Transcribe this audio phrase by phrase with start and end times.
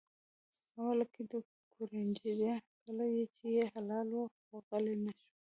[0.79, 2.53] اوله کې وکوړنجېده
[2.83, 3.03] کله
[3.35, 5.29] چې یې حلالاوه خو غلی نه شو.